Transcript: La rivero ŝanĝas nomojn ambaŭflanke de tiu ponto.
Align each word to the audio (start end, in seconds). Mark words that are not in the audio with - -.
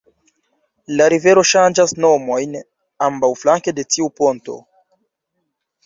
La 0.99 1.07
rivero 1.15 1.43
ŝanĝas 1.51 1.93
nomojn 2.07 2.57
ambaŭflanke 3.11 3.79
de 3.81 3.89
tiu 3.93 4.13
ponto. 4.23 4.61